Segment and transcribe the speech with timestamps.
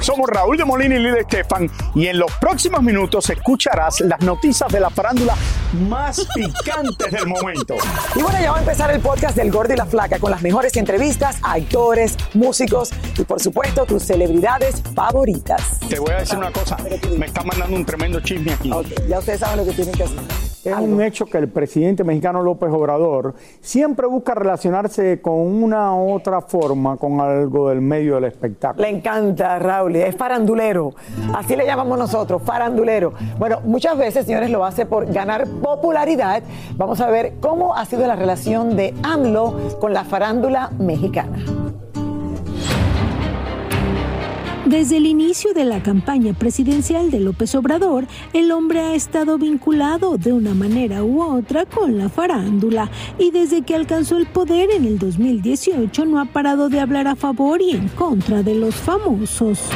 [0.00, 4.70] Somos Raúl de Molina y Lidia Estefan y en los próximos minutos escucharás las noticias
[4.72, 5.34] de la farándula
[5.88, 7.76] más picantes del momento.
[8.14, 10.42] Y bueno, ya va a empezar el podcast del Gordo y la Flaca con las
[10.42, 15.78] mejores entrevistas a actores, músicos y por supuesto tus celebridades favoritas.
[15.88, 16.76] Te voy a decir una cosa,
[17.16, 18.70] me está mandando un tremendo chisme aquí.
[19.08, 20.18] Ya ustedes saben lo que tienen que hacer.
[20.64, 26.12] Es un hecho que el presidente mexicano López Obrador siempre busca relacionarse con una u
[26.12, 28.80] otra forma con algo del medio del espectáculo.
[28.86, 30.94] Le encanta, Raúl, es farandulero.
[31.34, 33.14] Así le llamamos nosotros, farandulero.
[33.38, 36.42] Bueno, muchas veces, señores, lo hace por ganar popularidad.
[36.76, 41.44] Vamos a ver cómo ha sido la relación de AMLO con la farándula mexicana.
[44.72, 50.16] Desde el inicio de la campaña presidencial de López Obrador, el hombre ha estado vinculado
[50.16, 54.86] de una manera u otra con la farándula y desde que alcanzó el poder en
[54.86, 59.68] el 2018 no ha parado de hablar a favor y en contra de los famosos.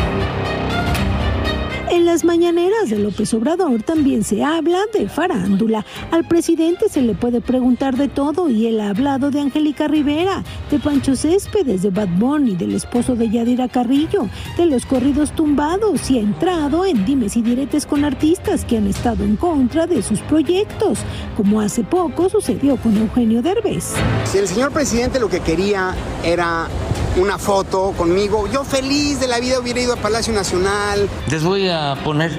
[2.25, 5.85] Mañaneras de López Obrador también se habla de farándula.
[6.11, 10.45] Al presidente se le puede preguntar de todo y él ha hablado de Angélica Rivera,
[10.71, 16.11] de Pancho Céspedes, de Bad Bunny, del esposo de Yadira Carrillo, de los corridos tumbados
[16.11, 20.03] y ha entrado en dimes y diretes con artistas que han estado en contra de
[20.03, 20.99] sus proyectos,
[21.37, 23.95] como hace poco sucedió con Eugenio Derbez.
[24.25, 25.95] Si el señor presidente lo que quería
[26.25, 26.69] era
[27.17, 31.09] una foto conmigo, yo feliz de la vida hubiera ido a Palacio Nacional.
[31.31, 32.39] Les voy a poner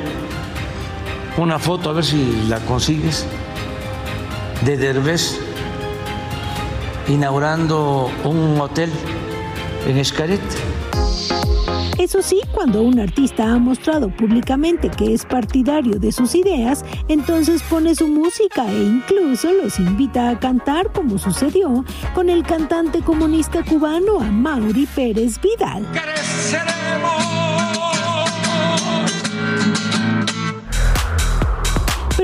[1.38, 3.26] una foto, a ver si la consigues,
[4.66, 5.40] de Derbez
[7.08, 8.92] inaugurando un hotel
[9.88, 10.42] en Escaret.
[11.98, 17.64] Eso sí, cuando un artista ha mostrado públicamente que es partidario de sus ideas, entonces
[17.64, 21.84] pone su música e incluso los invita a cantar como sucedió
[22.14, 25.86] con el cantante comunista cubano Amaury Pérez Vidal.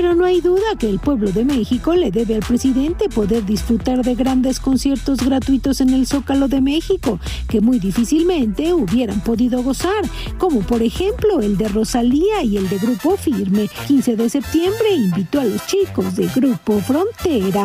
[0.04, 4.04] Pero no hay duda que el pueblo de México le debe al presidente poder disfrutar
[4.04, 7.18] de grandes conciertos gratuitos en el Zócalo de México,
[7.48, 10.04] que muy difícilmente hubieran podido gozar,
[10.36, 13.66] como por ejemplo el de Rosalía y el de Grupo Firme.
[13.86, 17.64] 15 de septiembre invitó a los chicos de Grupo Frontera.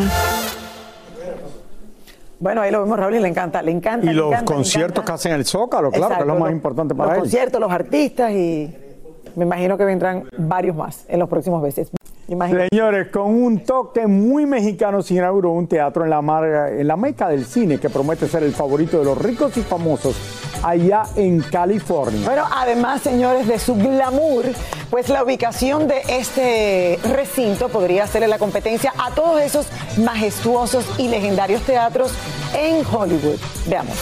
[2.40, 4.06] Bueno, ahí lo vemos, Raúl, y le encanta, le encanta.
[4.06, 6.44] Y le los encanta, conciertos que hacen en el Zócalo, claro, que es lo más
[6.44, 7.22] los- importante para Los él.
[7.24, 8.70] conciertos, los artistas y
[9.36, 11.90] me imagino que vendrán varios más en los próximos meses.
[12.72, 16.96] Señores, con un toque muy mexicano se inauguró un teatro en la, mar- en la
[16.96, 20.16] meca del cine que promete ser el favorito de los ricos y famosos
[20.62, 22.22] allá en California.
[22.28, 24.46] Bueno, además, señores, de su glamour,
[24.92, 29.66] pues la ubicación de este recinto podría hacerle la competencia a todos esos
[29.98, 32.14] majestuosos y legendarios teatros
[32.56, 33.40] en Hollywood.
[33.68, 33.96] Veamos.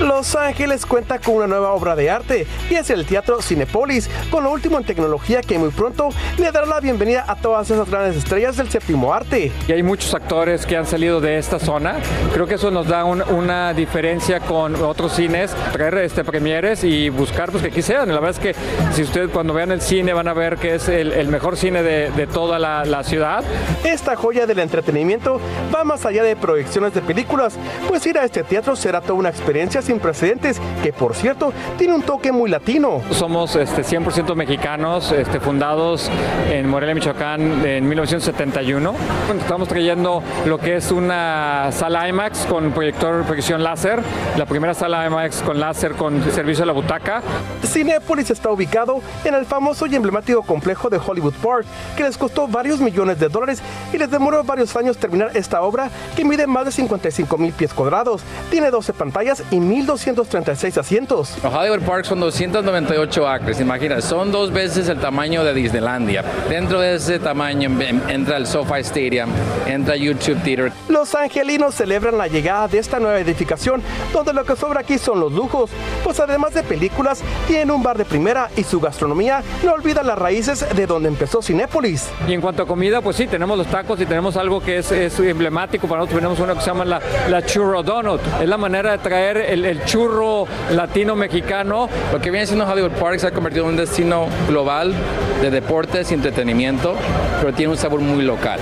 [0.00, 4.42] Los Ángeles cuenta con una nueva obra de arte y es el Teatro Cinepolis, con
[4.44, 8.16] lo último en tecnología que muy pronto le dará la bienvenida a todas esas grandes
[8.16, 9.52] estrellas del séptimo arte.
[9.68, 11.96] Y hay muchos actores que han salido de esta zona.
[12.32, 17.08] Creo que eso nos da un- una diferencia con otros cines, traer este premieres y
[17.08, 18.08] buscar pues, que aquí sean.
[18.08, 18.54] La verdad es que
[18.94, 21.82] si ustedes cuando vean el cine van a ver que es el, el mejor cine
[21.84, 23.44] de, de toda la, la ciudad.
[23.84, 25.40] Esta joya del entretenimiento
[25.74, 27.54] va más allá de proyecciones de películas,
[27.88, 31.94] pues ir a este teatro será toda una experiencia sin precedentes, que por cierto tiene
[31.94, 33.02] un toque muy latino.
[33.10, 36.10] Somos este, 100% mexicanos, este, fundados
[36.50, 38.94] en Morelia, Michoacán en 1971.
[39.40, 44.00] Estamos trayendo lo que es una sala IMAX con proyector proyección láser,
[44.36, 47.22] la primera sala IMAX con láser con servicio a la butaca.
[47.64, 51.66] Cinépolis está ubicado en el famoso y emblemático complejo de Hollywood Park,
[51.96, 53.62] que les costó varios millones de dólares
[53.92, 57.72] y les demoró varios años terminar esta obra que mide más de 55 mil pies
[57.74, 61.36] cuadrados, tiene 12 pantallas y 1.236 asientos.
[61.42, 66.24] Los Hollywood Park son 298 acres, imagina, son dos veces el tamaño de Disneylandia.
[66.48, 67.70] Dentro de ese tamaño
[68.08, 69.30] entra el SoFi Stadium,
[69.66, 70.72] entra YouTube Theater.
[70.88, 73.82] Los angelinos celebran la llegada de esta nueva edificación,
[74.12, 75.70] donde lo que sobra aquí son los lujos,
[76.02, 80.18] pues además de películas, tienen un bar de primera y su gastronomía no olvida las
[80.18, 82.08] raíces de donde empezó Cinépolis.
[82.28, 84.92] Y en cuanto a comida, pues sí, tenemos los tacos y tenemos algo que es,
[84.92, 86.20] es emblemático para nosotros.
[86.20, 88.20] Tenemos uno que se llama la, la churro donut.
[88.40, 91.88] Es la manera de traer el, el churro latino-mexicano.
[92.12, 94.94] Lo que viene siendo Hollywood Park se ha convertido en un destino global
[95.40, 96.94] de deportes y entretenimiento,
[97.40, 98.60] pero tiene un sabor muy local.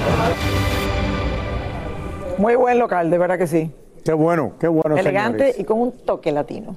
[2.38, 3.70] Muy buen local, de verdad que sí.
[4.04, 4.96] Qué bueno, qué bueno.
[4.96, 5.60] Elegante señores.
[5.60, 6.76] y con un toque latino.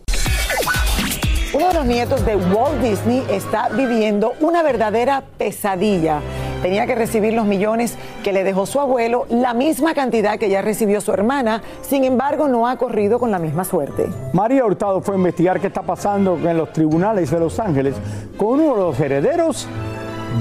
[1.54, 6.20] Uno de los nietos de Walt Disney está viviendo una verdadera pesadilla.
[6.62, 10.62] Tenía que recibir los millones que le dejó su abuelo, la misma cantidad que ya
[10.62, 14.08] recibió su hermana, sin embargo no ha corrido con la misma suerte.
[14.34, 17.96] María Hurtado fue a investigar qué está pasando en los tribunales de Los Ángeles
[18.38, 19.68] con uno de los herederos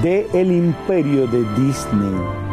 [0.02, 2.43] del imperio de Disney.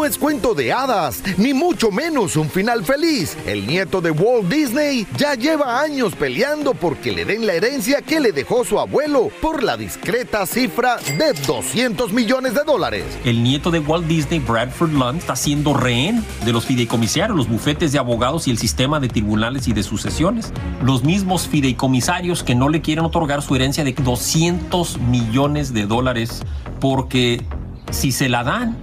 [0.00, 3.36] No es cuento de hadas, ni mucho menos un final feliz.
[3.44, 8.18] El nieto de Walt Disney ya lleva años peleando porque le den la herencia que
[8.18, 13.04] le dejó su abuelo por la discreta cifra de 200 millones de dólares.
[13.26, 17.92] El nieto de Walt Disney, Bradford Lund, está siendo rehén de los fideicomisarios, los bufetes
[17.92, 20.50] de abogados y el sistema de tribunales y de sucesiones.
[20.82, 26.40] Los mismos fideicomisarios que no le quieren otorgar su herencia de 200 millones de dólares
[26.80, 27.44] porque
[27.90, 28.78] si se la dan,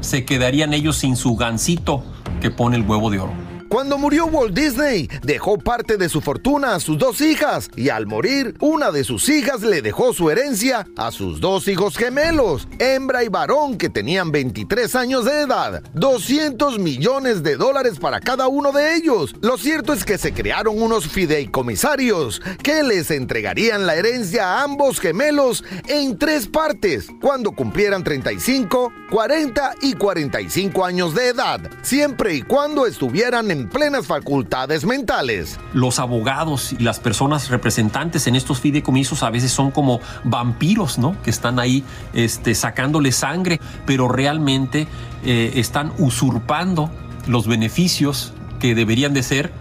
[0.00, 2.02] se quedarían ellos sin su gancito
[2.40, 3.47] que pone el huevo de oro.
[3.68, 8.06] Cuando murió Walt Disney, dejó parte de su fortuna a sus dos hijas y al
[8.06, 13.24] morir, una de sus hijas le dejó su herencia a sus dos hijos gemelos, hembra
[13.24, 15.82] y varón, que tenían 23 años de edad.
[15.92, 19.34] 200 millones de dólares para cada uno de ellos.
[19.42, 24.98] Lo cierto es que se crearon unos fideicomisarios que les entregarían la herencia a ambos
[24.98, 32.42] gemelos en tres partes cuando cumplieran 35, 40 y 45 años de edad, siempre y
[32.42, 35.58] cuando estuvieran en plenas facultades mentales.
[35.72, 41.20] Los abogados y las personas representantes en estos fideicomisos a veces son como vampiros, ¿no?
[41.22, 44.86] Que están ahí este, sacándole sangre, pero realmente
[45.24, 46.90] eh, están usurpando
[47.26, 49.52] los beneficios que deberían de ser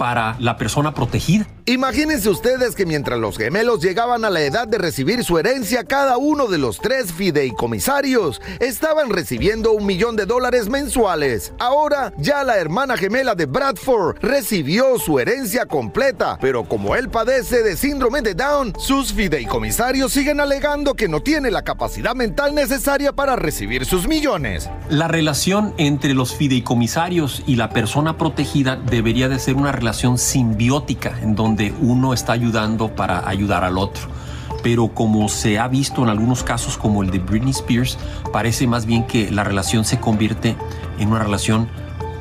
[0.00, 1.46] para la persona protegida.
[1.66, 6.16] Imagínense ustedes que mientras los gemelos llegaban a la edad de recibir su herencia, cada
[6.16, 11.52] uno de los tres fideicomisarios estaban recibiendo un millón de dólares mensuales.
[11.58, 17.62] Ahora ya la hermana gemela de Bradford recibió su herencia completa, pero como él padece
[17.62, 23.12] de síndrome de Down, sus fideicomisarios siguen alegando que no tiene la capacidad mental necesaria
[23.12, 24.70] para recibir sus millones.
[24.88, 31.18] La relación entre los fideicomisarios y la persona protegida debería de ser una relación simbiótica,
[31.20, 34.06] en donde uno está ayudando para ayudar al otro.
[34.62, 37.98] Pero como se ha visto en algunos casos como el de Britney Spears,
[38.32, 40.54] parece más bien que la relación se convierte
[41.00, 41.68] en una relación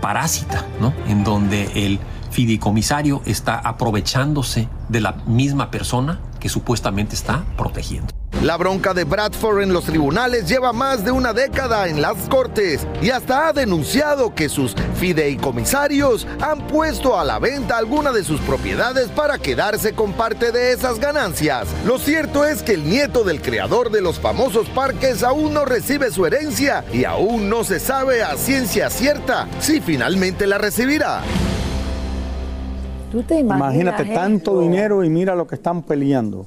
[0.02, 0.94] parásita, ¿no?
[1.08, 2.00] En donde el
[2.32, 8.14] fideicomisario está aprovechándose de la misma persona que supuestamente está protegiendo.
[8.44, 12.88] La bronca de Bradford en los tribunales lleva más de una década en las cortes
[13.02, 18.40] y hasta ha denunciado que sus fideicomisarios han puesto a la venta alguna de sus
[18.40, 21.68] propiedades para quedarse con parte de esas ganancias.
[21.86, 26.10] Lo cierto es que el nieto del creador de los famosos parques aún no recibe
[26.10, 31.24] su herencia y aún no se sabe a ciencia cierta si finalmente la recibirá.
[33.12, 36.46] ¿Tú te imaginas Imagínate tanto dinero y mira lo que están peleando.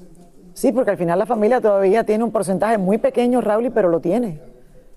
[0.55, 4.01] Sí, porque al final la familia todavía tiene un porcentaje muy pequeño, Raúl, pero lo
[4.01, 4.41] tiene.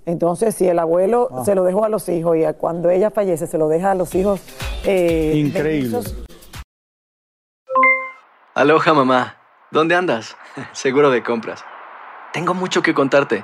[0.05, 1.43] Entonces, si el abuelo Ah.
[1.43, 3.95] se lo dejó a los hijos y a- cuando ella fallece se lo deja a
[3.95, 4.41] los hijos.
[4.88, 5.98] eh, Increíble.
[8.53, 9.38] Aloha mamá,
[9.72, 10.38] ¿dónde andas?
[10.74, 11.63] Seguro de compras.
[12.34, 13.43] Tengo mucho que contarte.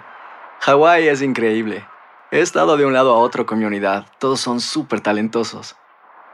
[0.60, 1.84] Hawái es increíble.
[2.30, 4.06] He estado de un lado a otro con mi unidad.
[4.20, 5.76] Todos son súper talentosos.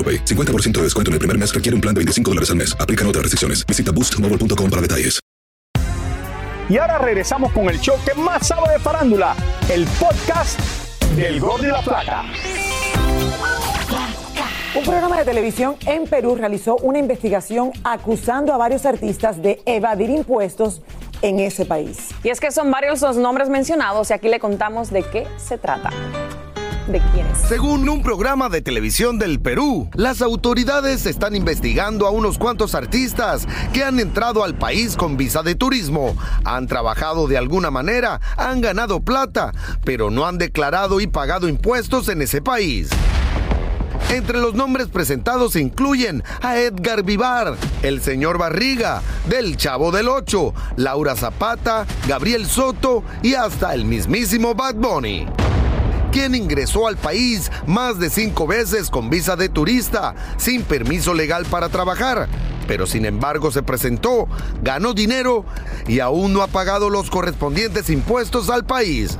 [0.00, 0.24] AroPay.
[0.24, 2.74] 50% de descuento en el primer mes requiere un plan de 25 dólares al mes.
[2.80, 3.66] Aplican otras restricciones.
[3.66, 5.20] Visita boostmobile.com para detalles.
[6.70, 9.34] Y ahora regresamos con el show que más sabe de farándula,
[9.68, 10.60] el podcast
[11.16, 12.24] del Gol de la Plata.
[14.76, 20.10] Un programa de televisión en Perú realizó una investigación acusando a varios artistas de evadir
[20.10, 20.80] impuestos
[21.22, 22.10] en ese país.
[22.22, 25.58] Y es que son varios los nombres mencionados y aquí le contamos de qué se
[25.58, 25.90] trata.
[26.86, 27.00] ¿De?
[27.48, 33.46] Según un programa de televisión del Perú, las autoridades están investigando a unos cuantos artistas
[33.72, 38.60] que han entrado al país con visa de turismo, han trabajado de alguna manera, han
[38.60, 39.52] ganado plata,
[39.84, 42.88] pero no han declarado y pagado impuestos en ese país.
[44.10, 50.08] Entre los nombres presentados se incluyen a Edgar Vivar, el señor Barriga, del Chavo del
[50.08, 55.26] Ocho, Laura Zapata, Gabriel Soto y hasta el mismísimo Bad Bunny
[56.10, 61.46] quien ingresó al país más de cinco veces con visa de turista, sin permiso legal
[61.46, 62.28] para trabajar.
[62.66, 64.28] Pero sin embargo se presentó,
[64.62, 65.44] ganó dinero
[65.86, 69.18] y aún no ha pagado los correspondientes impuestos al país.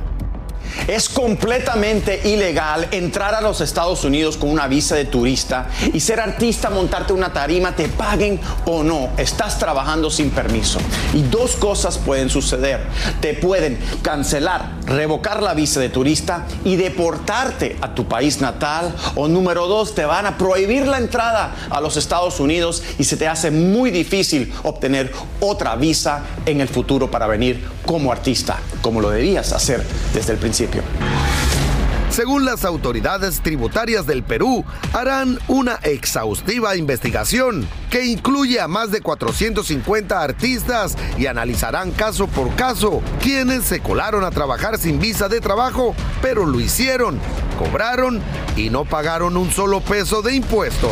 [0.87, 6.19] Es completamente ilegal entrar a los Estados Unidos con una visa de turista y ser
[6.19, 9.09] artista, montarte una tarima, te paguen o no.
[9.17, 10.79] Estás trabajando sin permiso.
[11.13, 12.81] Y dos cosas pueden suceder.
[13.19, 18.95] Te pueden cancelar, revocar la visa de turista y deportarte a tu país natal.
[19.15, 23.17] O número dos, te van a prohibir la entrada a los Estados Unidos y se
[23.17, 29.01] te hace muy difícil obtener otra visa en el futuro para venir como artista, como
[29.01, 30.60] lo debías hacer desde el principio.
[32.11, 38.99] Según las autoridades tributarias del Perú, harán una exhaustiva investigación que incluye a más de
[38.99, 45.39] 450 artistas y analizarán caso por caso quienes se colaron a trabajar sin visa de
[45.39, 47.17] trabajo, pero lo hicieron,
[47.57, 48.21] cobraron
[48.57, 50.91] y no pagaron un solo peso de impuestos.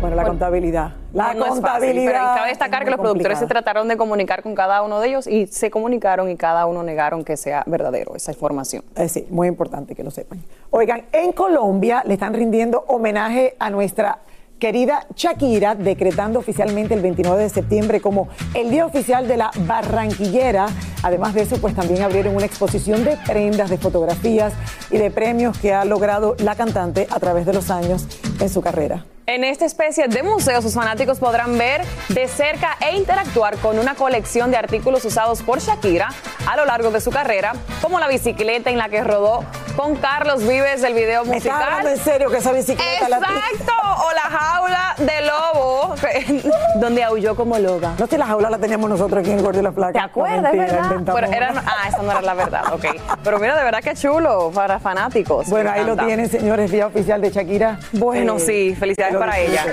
[0.00, 0.94] Bueno, la contabilidad.
[1.16, 2.12] La No, no es fácil, contabilidad.
[2.12, 5.08] pero cabe destacar es que los productores se trataron de comunicar con cada uno de
[5.08, 8.84] ellos y se comunicaron y cada uno negaron que sea verdadero esa información.
[8.96, 10.42] Eh, sí, muy importante que lo sepan.
[10.70, 14.18] Oigan, en Colombia le están rindiendo homenaje a nuestra
[14.58, 20.66] querida Shakira, decretando oficialmente el 29 de septiembre como el día oficial de la barranquillera.
[21.02, 24.52] Además de eso, pues también abrieron una exposición de prendas, de fotografías
[24.90, 28.06] y de premios que ha logrado la cantante a través de los años
[28.38, 29.04] en su carrera.
[29.28, 33.96] En esta especie de museo, sus fanáticos podrán ver de cerca e interactuar con una
[33.96, 36.10] colección de artículos usados por Shakira
[36.48, 40.46] a lo largo de su carrera, como la bicicleta en la que rodó con Carlos
[40.46, 41.86] Vives del video ¿Me estás musical.
[41.88, 43.72] en serio que esa bicicleta la- Exacto,
[44.06, 45.94] o la jaula de lobo,
[46.76, 47.94] donde aulló como loba.
[47.98, 49.92] No sé, la jaula la teníamos nosotros aquí en Gordo y la Placa.
[49.92, 51.14] ¿Te acuerdas, No, mentira, verdad?
[51.14, 52.84] Pero era, ah, esa no era la verdad, ok.
[53.24, 55.48] Pero mira, de verdad que chulo para fanáticos.
[55.48, 57.78] Bueno, ahí lo tienen, señores, vía oficial de Shakira.
[57.92, 59.64] Bueno, Eh, sí, felicidades para ella.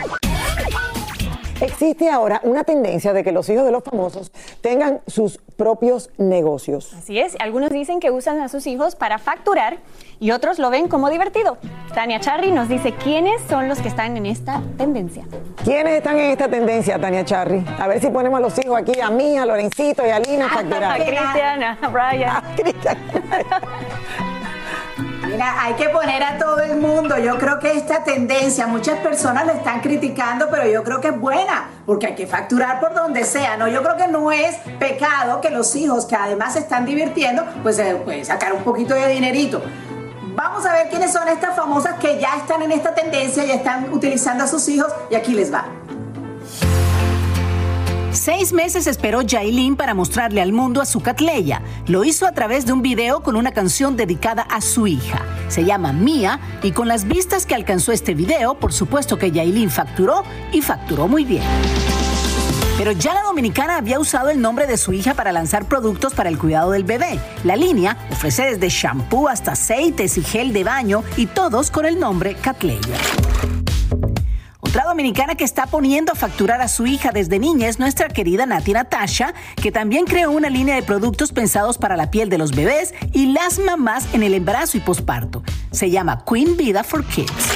[1.62, 6.94] Existe ahora una tendencia de que los hijos de los famosos tengan sus propios negocios.
[6.94, 9.78] Así es, algunos dicen que usan a sus hijos para facturar
[10.20, 11.58] y otros lo ven como divertido.
[11.94, 15.24] Tania Charry nos dice quiénes son los que están en esta tendencia.
[15.64, 17.64] ¿Quiénes están en esta tendencia, Tania Charry?
[17.80, 20.48] A ver si ponemos a los hijos aquí, a mí, a Lorencito y a Lina
[20.48, 21.02] a facturar.
[21.02, 22.44] A Cristian, a Brian.
[25.34, 27.18] Mira, hay que poner a todo el mundo.
[27.18, 31.20] Yo creo que esta tendencia, muchas personas la están criticando, pero yo creo que es
[31.20, 33.68] buena, porque hay que facturar por donde sea, ¿no?
[33.68, 37.80] Yo creo que no es pecado que los hijos, que además se están divirtiendo, pues
[37.80, 39.64] eh, pues, sacar un poquito de dinerito.
[40.36, 43.92] Vamos a ver quiénes son estas famosas que ya están en esta tendencia, ya están
[43.92, 45.66] utilizando a sus hijos, y aquí les va.
[48.14, 51.64] Seis meses esperó Yailin para mostrarle al mundo a su Catleya.
[51.88, 55.20] Lo hizo a través de un video con una canción dedicada a su hija.
[55.48, 59.72] Se llama Mía y con las vistas que alcanzó este video, por supuesto que Yailin
[59.72, 61.44] facturó y facturó muy bien.
[62.78, 66.30] Pero ya la dominicana había usado el nombre de su hija para lanzar productos para
[66.30, 67.20] el cuidado del bebé.
[67.44, 72.00] La línea ofrece desde shampoo hasta aceites y gel de baño y todos con el
[72.00, 72.98] nombre Catleya.
[74.74, 78.48] Otra dominicana que está poniendo a facturar a su hija desde niña es nuestra querida
[78.48, 82.56] Nati Natasha, que también creó una línea de productos pensados para la piel de los
[82.56, 85.44] bebés y las mamás en el embarazo y posparto.
[85.70, 87.50] Se llama Queen Vida for Kids.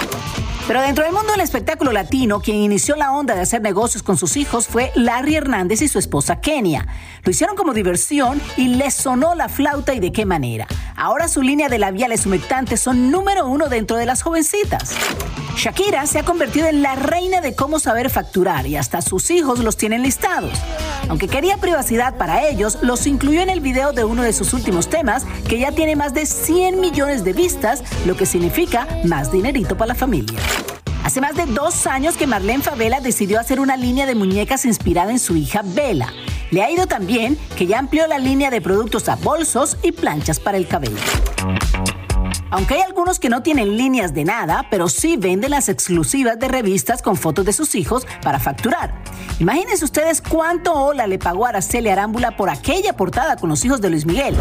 [0.67, 4.15] Pero dentro del mundo del espectáculo latino, quien inició la onda de hacer negocios con
[4.15, 6.85] sus hijos fue Larry Hernández y su esposa Kenia.
[7.23, 10.67] Lo hicieron como diversión y les sonó la flauta y de qué manera.
[10.95, 14.93] Ahora su línea de labiales humectantes son número uno dentro de las jovencitas.
[15.57, 19.57] Shakira se ha convertido en la reina de cómo saber facturar y hasta sus hijos
[19.57, 20.53] los tienen listados.
[21.09, 24.87] Aunque quería privacidad para ellos, los incluyó en el video de uno de sus últimos
[24.87, 29.75] temas, que ya tiene más de 100 millones de vistas, lo que significa más dinerito
[29.75, 30.37] para la familia.
[31.03, 35.09] Hace más de dos años que Marlene Favela decidió hacer una línea de muñecas inspirada
[35.09, 36.13] en su hija Bella.
[36.51, 39.91] Le ha ido tan bien que ya amplió la línea de productos a bolsos y
[39.91, 40.97] planchas para el cabello.
[42.49, 46.47] Aunque hay algunos que no tienen líneas de nada, pero sí venden las exclusivas de
[46.47, 48.93] revistas con fotos de sus hijos para facturar.
[49.39, 53.81] Imagínense ustedes cuánto Ola le pagó a Araceli Arámbula por aquella portada con los hijos
[53.81, 54.35] de Luis Miguel.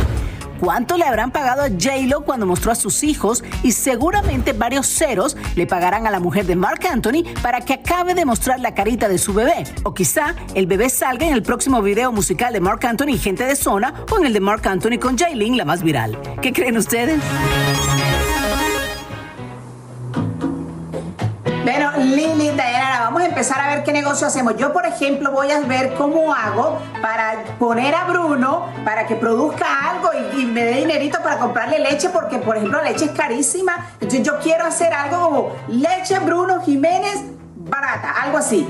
[0.61, 3.45] ¿Cuánto le habrán pagado a J-Lo cuando mostró a sus hijos?
[3.63, 8.15] Y seguramente varios ceros le pagarán a la mujer de Mark Anthony para que acabe
[8.15, 9.65] de mostrar la carita de su bebé.
[9.83, 13.45] O quizá el bebé salga en el próximo video musical de Mark Anthony y gente
[13.45, 16.19] de zona o en el de Mark Anthony con Jaylin, la más viral.
[16.41, 17.21] ¿Qué creen ustedes?
[23.47, 24.57] Empezar a ver qué negocio hacemos.
[24.57, 29.91] Yo, por ejemplo, voy a ver cómo hago para poner a Bruno para que produzca
[29.91, 33.11] algo y, y me dé dinerito para comprarle leche, porque, por ejemplo, la leche es
[33.13, 33.87] carísima.
[34.01, 37.23] Entonces, yo quiero hacer algo como leche Bruno Jiménez
[37.55, 38.67] barata, algo así.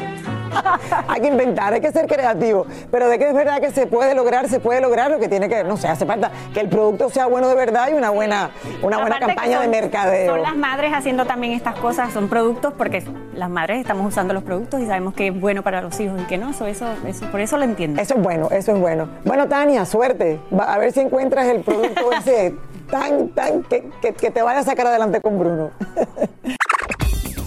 [1.09, 2.67] hay que inventar, hay que ser creativo.
[2.91, 5.49] Pero de que es verdad que se puede lograr, se puede lograr lo que tiene
[5.49, 8.51] que, no sé, hace falta que el producto sea bueno de verdad y una buena,
[8.83, 10.33] una buena Aparte campaña de mercadeo.
[10.35, 13.03] Son las madres haciendo también estas cosas, son productos, porque
[13.35, 16.25] las madres estamos usando los productos y sabemos que es bueno para los hijos y
[16.25, 18.01] que no, eso, eso, eso por eso lo entiendo.
[18.01, 19.09] Eso es bueno, eso es bueno.
[19.25, 20.41] Bueno, Tania, suerte.
[20.59, 22.55] Va- a ver si encuentras el producto ese
[22.91, 25.71] tan, tan, que, que- que te vaya a sacar adelante con Bruno.